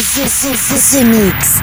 [0.00, 1.60] The, the, the, the Mix.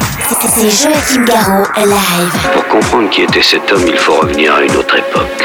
[0.47, 2.51] C'est Joachim Garraud live.
[2.53, 5.43] Pour comprendre qui était cet homme, il faut revenir à une autre époque.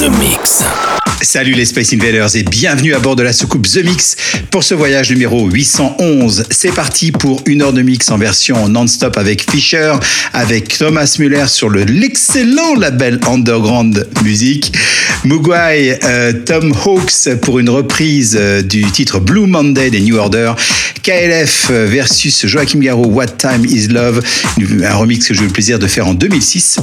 [0.00, 0.64] The Mix.
[1.22, 4.16] Salut les Space Invaders et bienvenue à bord de la soucoupe The Mix
[4.50, 6.44] pour ce voyage numéro 811.
[6.50, 9.94] C'est parti pour une heure de mix en version non-stop avec Fisher,
[10.32, 14.72] avec Thomas Muller sur le l'excellent label Underground Music,
[15.24, 20.52] Mugwai, euh, Tom Hawks pour une reprise euh, du titre Blue Monday des New Order,
[21.02, 24.22] KLF versus Joachim Garraud What Time Is Love,
[24.82, 26.78] un remix que j'ai eu le plaisir de faire en 2006.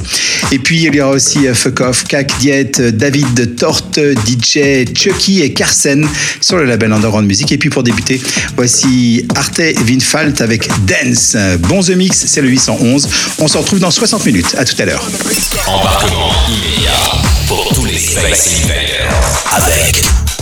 [0.52, 5.42] Et puis il y aura aussi euh, Fuck Off, Kak Diet, David Torte, DJ Chucky
[5.42, 6.06] et Carsen
[6.40, 7.50] sur le label Underground Music.
[7.52, 8.20] Et puis pour débuter,
[8.56, 11.36] voici Arte Winfalt avec Dance.
[11.60, 13.08] Bon The Mix, c'est le 811.
[13.38, 14.54] On se retrouve dans 60 minutes.
[14.58, 15.08] À tout à l'heure.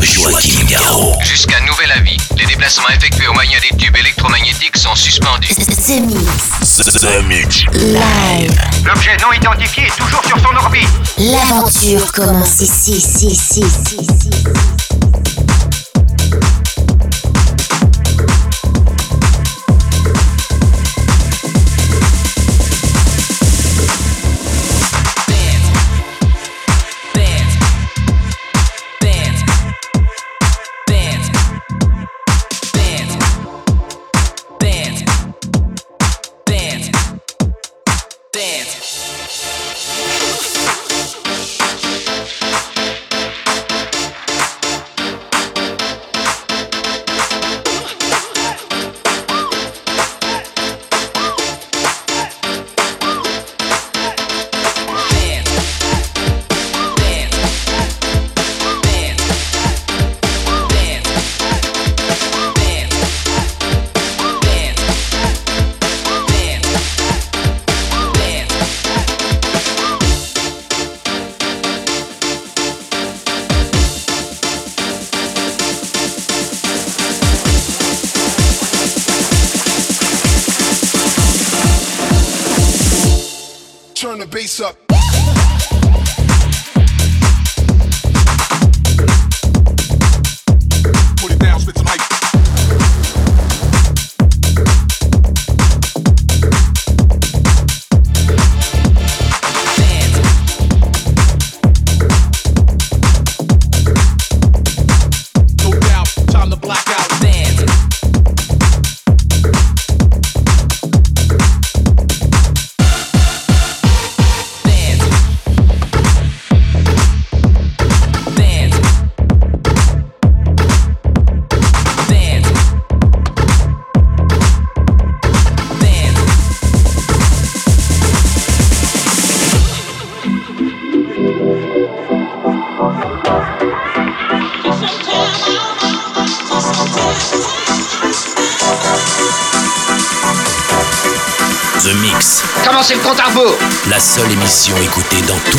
[0.03, 1.17] Joachim Garraud.
[1.23, 5.49] Jusqu'à nouvel avis, les déplacements effectués au moyen des tubes électromagnétiques sont suspendus.
[5.49, 6.77] The Mix.
[7.01, 7.65] The Mix.
[7.73, 8.61] Live.
[8.85, 10.89] L'objet non identifié est toujours sur son orbite.
[11.19, 13.99] L'aventure commence ici, ici, ici, ici,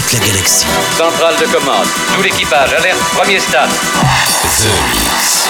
[0.10, 0.66] toute la galaxie.
[0.98, 1.88] Centrale de commande.
[2.16, 3.70] Tout l'équipage, alerte, premier stade.
[3.70, 5.50] The Mix.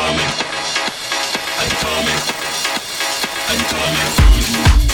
[0.00, 0.28] I'm coming.
[1.58, 2.18] I'm coming.
[3.48, 4.87] I'm coming.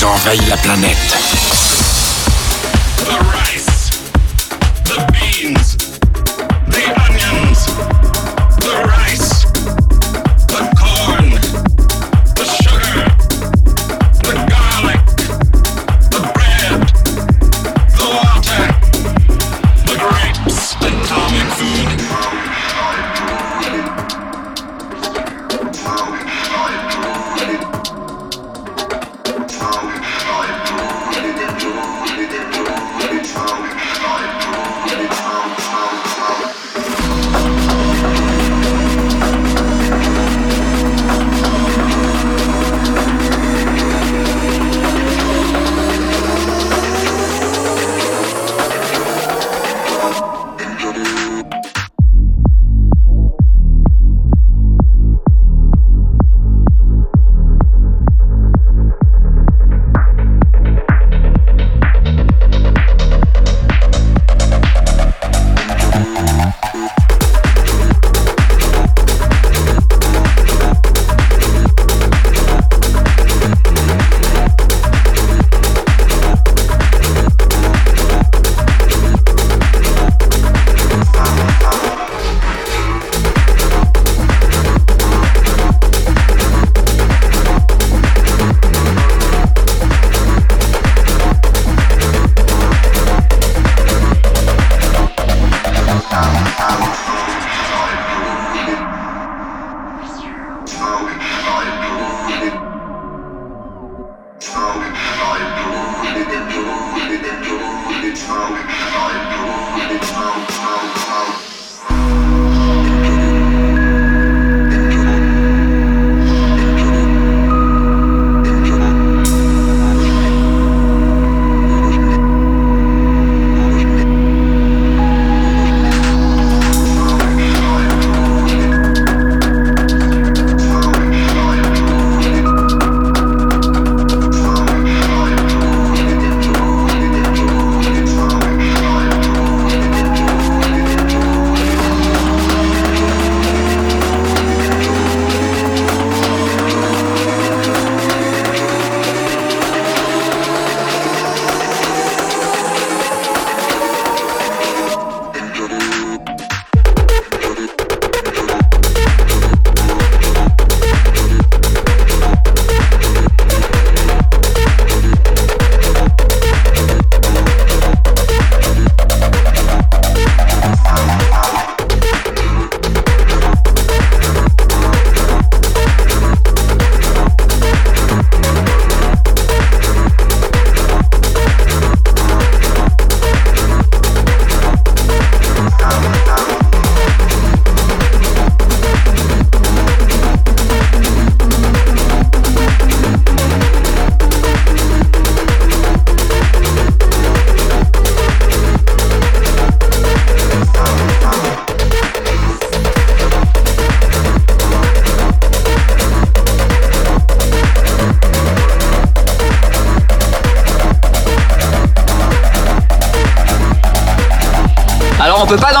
[0.00, 1.27] Ils la planète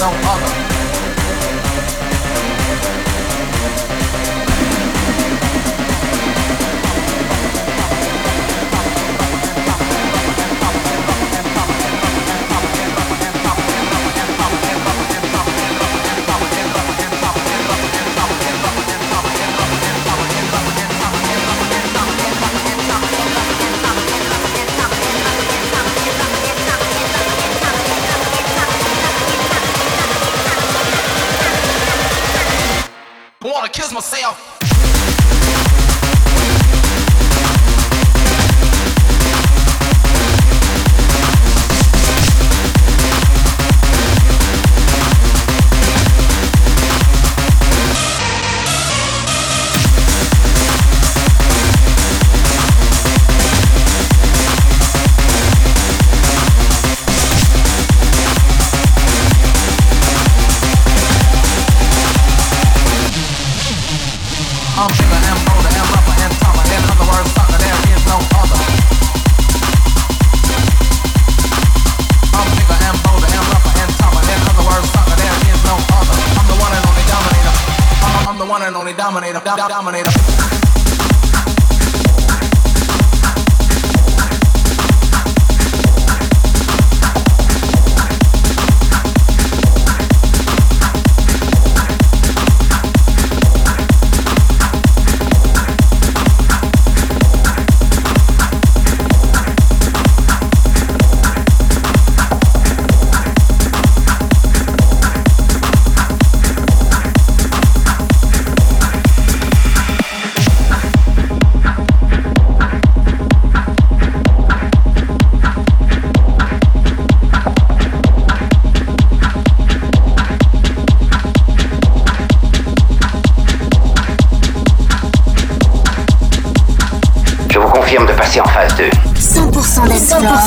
[0.00, 0.59] no other.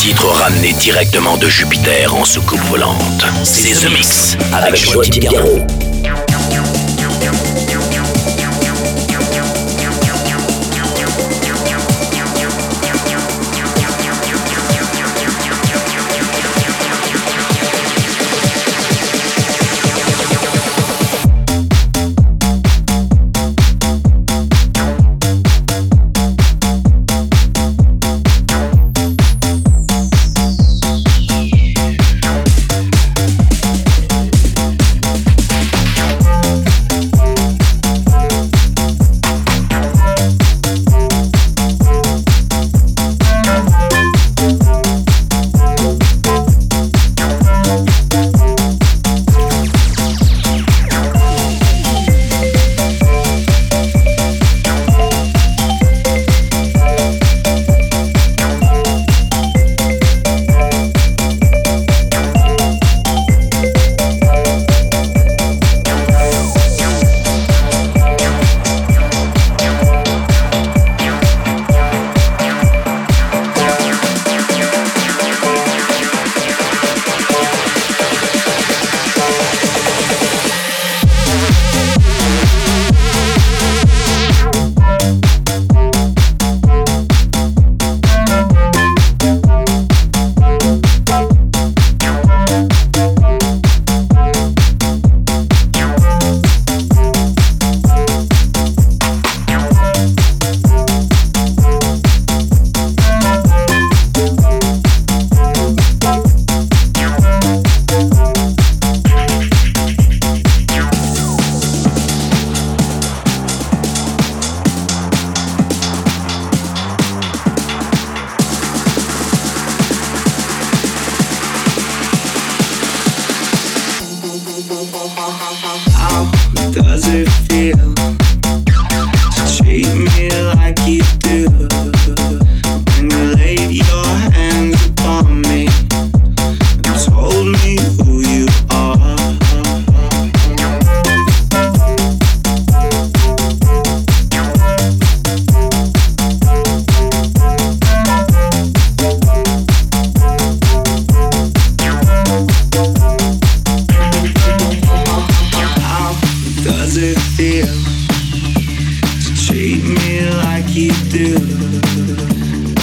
[0.00, 3.26] titre ramené directement de Jupiter en soucoupe volante.
[3.44, 5.79] C'est The Mix avec Joachim Garraud.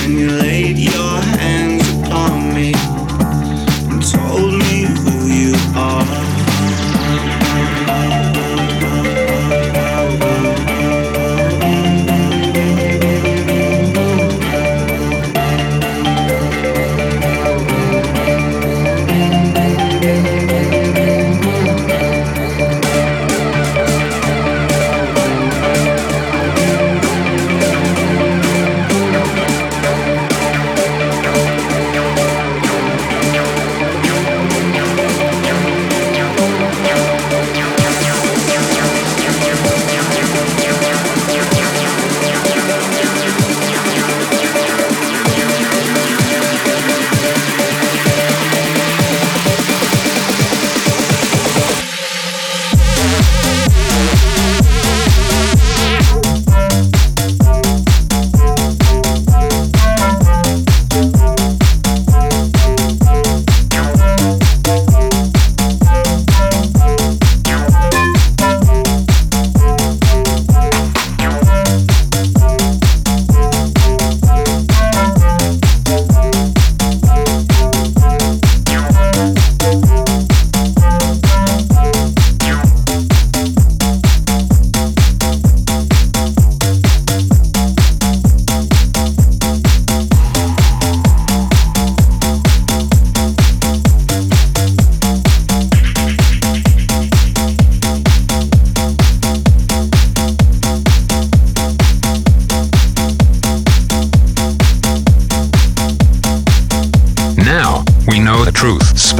[0.07, 2.96] Can you laid your hands upon me?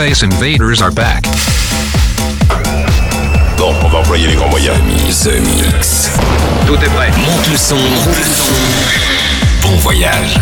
[0.08, 1.24] Space Invaders are back.
[3.58, 4.78] Bon, on va employer les grands moyens.
[5.22, 6.10] The Mix.
[6.66, 7.12] Tout est prêt.
[7.12, 7.76] Monte le son.
[7.76, 8.54] Monte le son.
[9.64, 10.40] Bon voyage.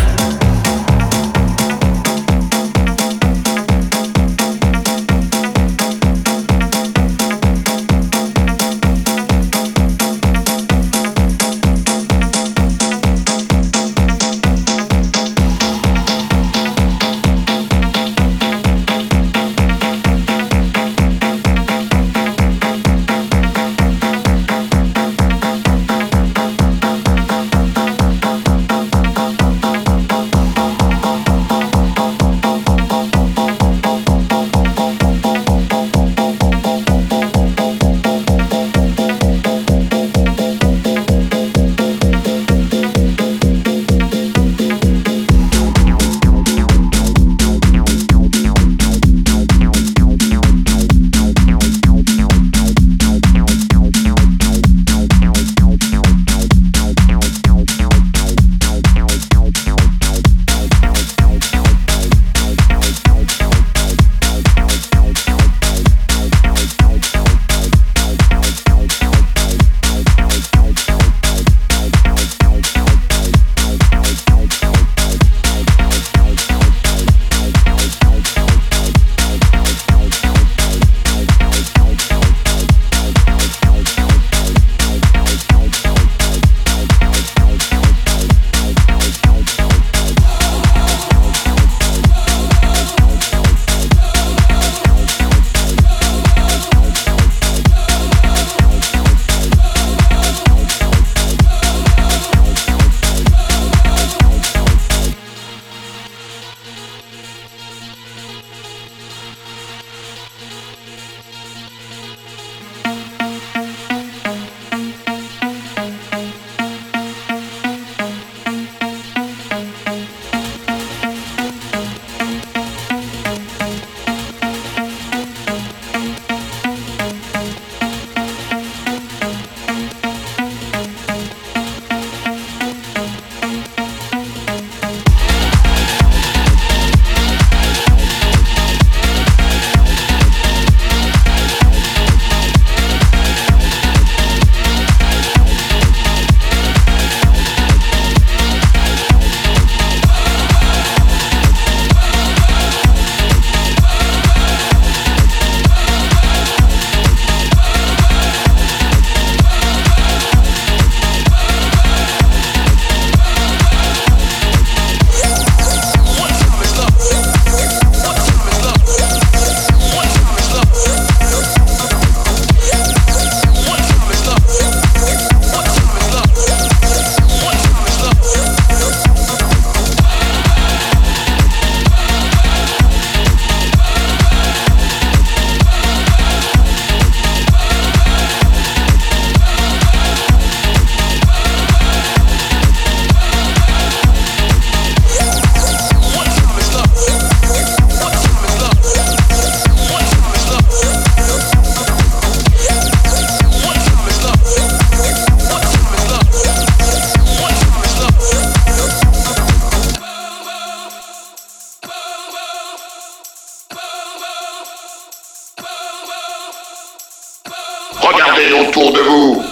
[218.36, 219.44] Autour de vous.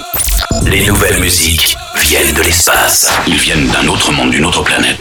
[0.66, 3.10] Les nouvelles musiques viennent de l'espace.
[3.26, 5.00] Ils viennent d'un autre monde, d'une autre planète.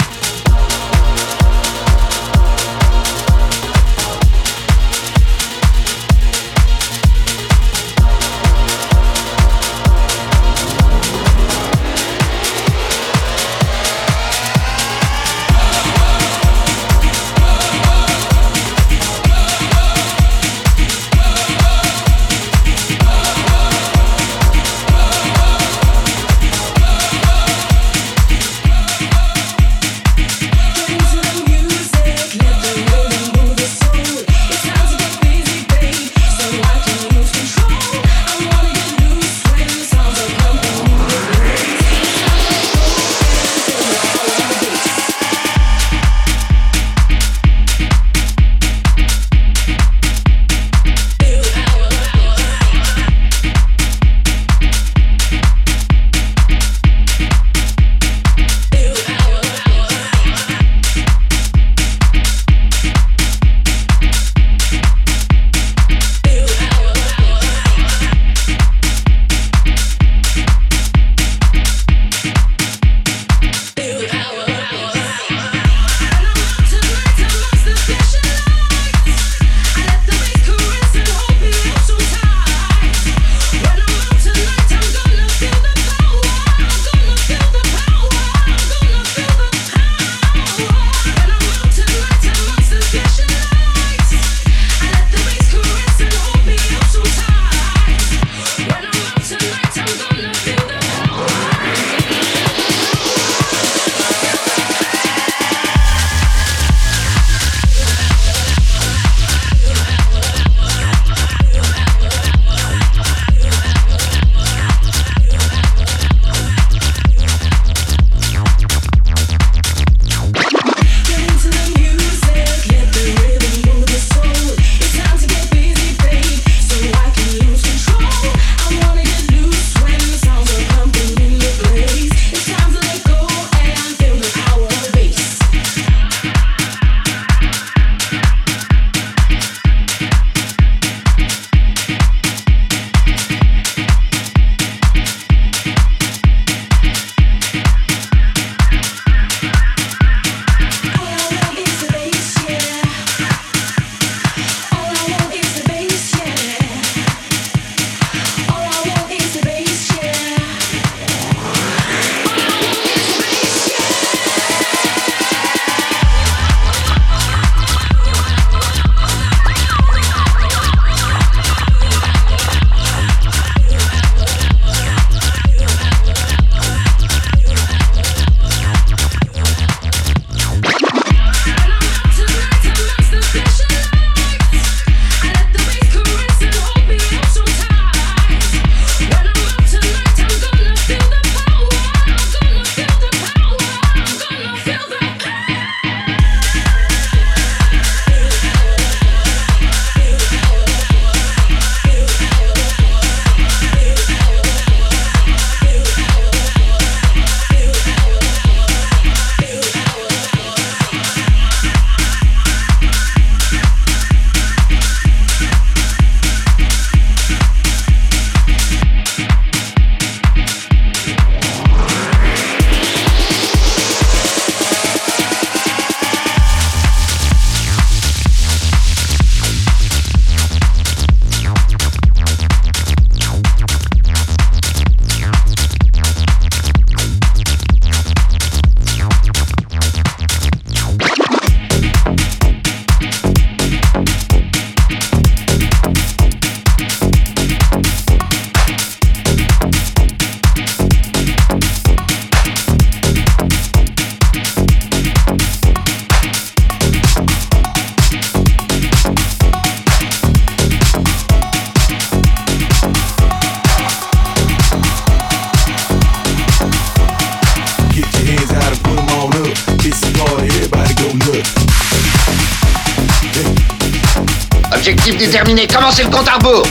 [275.91, 276.63] Commencez le compte à rebours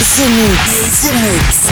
[0.00, 0.58] ce mix,
[1.02, 1.68] ce mix.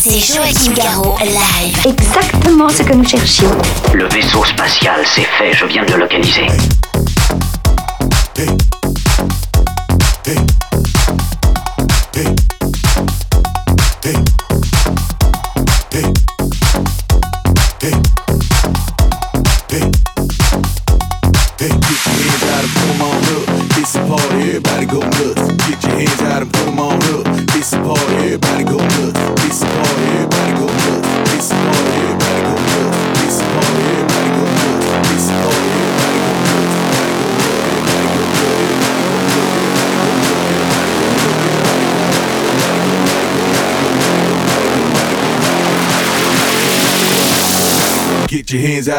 [0.00, 1.76] C'est Joachim Garraud live.
[1.84, 3.50] Exactement ce que nous cherchions.
[3.92, 6.46] Le vaisseau spatial, c'est fait, je viens de le localiser.
[10.24, 10.61] Get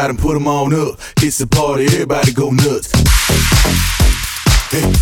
[0.04, 0.98] out and put them on up.
[1.22, 2.92] It's a party, everybody go nuts.
[4.70, 4.92] Hey.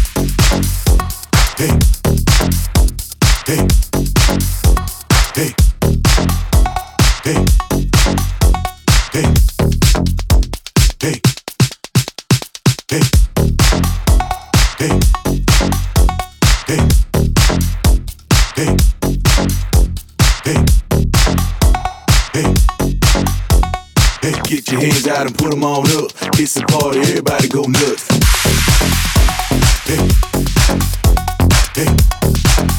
[1.58, 1.76] Hey.
[3.46, 3.66] Hey.
[5.34, 5.54] Hey.
[7.24, 7.44] Hey.
[9.12, 9.12] Hey.
[9.12, 9.26] Hey.
[11.00, 11.20] Hey.
[14.78, 15.00] Hey.
[16.68, 16.80] Hey.
[18.54, 18.76] Hey.
[20.44, 20.81] Hey.
[24.52, 26.10] Get your hands out and put them on up.
[26.38, 28.06] It's a party, everybody go nuts.
[29.86, 30.08] Hey.
[31.74, 32.71] Hey.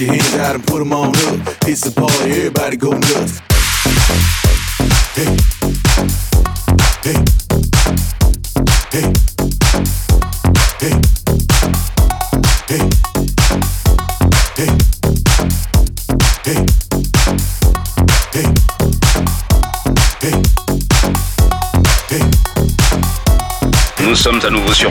[0.00, 1.56] Your hands out and put them on up.
[1.66, 3.40] It's a party, everybody go nuts.
[24.00, 24.90] Nous sommes à nouveau sur.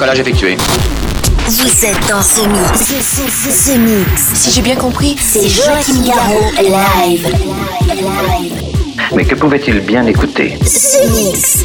[0.00, 0.56] Décollage effectué.
[1.46, 4.32] Vous êtes dans ce mix, ce, ce, ce, ce mix.
[4.32, 7.28] Si j'ai bien compris, C'est Joachim Garraud live.
[9.14, 10.58] Mais que pouvait-il bien écouter?
[10.64, 11.64] Ce mix.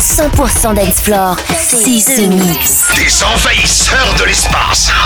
[0.11, 1.37] 100% dance floor.
[1.57, 2.83] C'est The Mix.
[2.95, 4.91] Des envahisseurs de l'espace.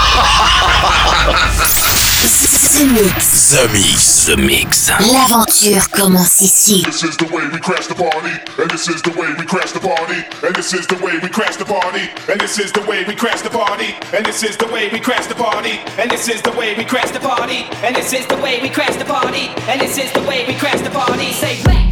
[2.76, 3.52] The Mix.
[3.52, 4.26] The Mix.
[4.26, 4.92] The Mix.
[5.14, 6.82] L'aventure commence ici.
[6.86, 9.72] This is the way we crash the party, and this is the way we crash
[9.72, 12.82] the party, and this is the way we crash the party, and this is the
[12.82, 16.10] way we crash the party, and this is the way we crash the party, and
[16.10, 18.96] this is the way we crash the party, And this is the way we crash
[18.98, 19.52] the party.
[19.70, 21.32] And this is the way we crash the party.
[21.34, 21.85] Say, And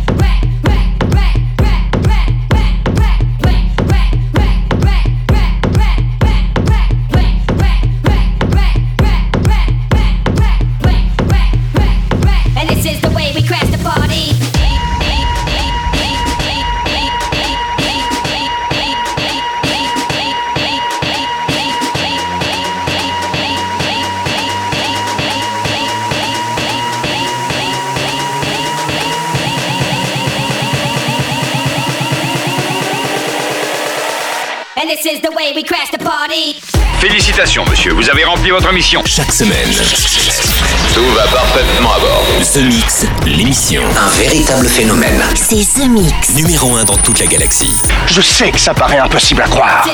[37.34, 39.02] Félicitations, monsieur, vous avez rempli votre mission.
[39.08, 39.68] Chaque semaine.
[40.94, 42.24] Tout va parfaitement à bord.
[42.54, 43.82] The Mix, l'émission.
[43.98, 45.24] Un véritable phénomène.
[45.34, 46.36] C'est The Mix.
[46.36, 47.74] Numéro 1 dans toute la galaxie.
[48.06, 49.88] Je sais que ça paraît impossible à croire.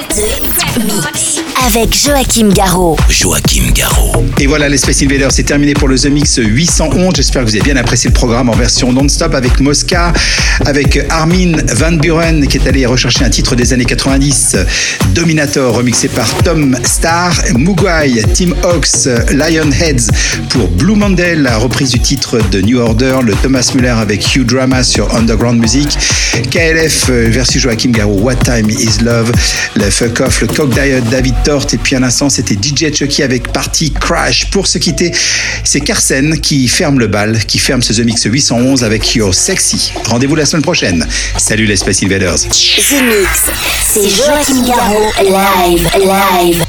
[0.78, 1.42] Mix.
[1.66, 2.98] Avec Joachim Garraud.
[3.10, 4.26] Joachim Garraud.
[4.40, 7.14] Et voilà, les Space Invaders, c'est terminé pour le The Mix 811.
[7.16, 10.12] J'espère que vous avez bien apprécié le programme en version non-stop avec Mosca,
[10.66, 14.58] avec Armin Van Buren qui est allé rechercher un titre des années 90,
[15.14, 20.12] Dominator, remixé par Tom Starr, Mugwai, Tim Hawks, Lionheads
[20.50, 24.46] pour Blue Monday, la reprise du titre de New Order, le Thomas Muller avec Hugh
[24.46, 25.88] Drama sur Underground Music,
[26.50, 29.32] KLF euh, versus Joachim Garraud, What Time Is Love,
[29.76, 33.24] le Fuck Off, le Cock Diet, David Tort, et puis un instant c'était DJ Chucky
[33.24, 34.50] avec Party Crash.
[34.52, 35.12] Pour se quitter,
[35.64, 39.92] c'est Carsen qui ferme le bal, qui ferme ce The Mix 811 avec Your Sexy.
[40.06, 41.06] Rendez-vous la semaine prochaine.
[41.38, 42.36] Salut les Space Invaders.
[42.36, 43.50] The Mix.
[43.92, 44.64] C'est Joachim.
[45.22, 46.69] Live, live.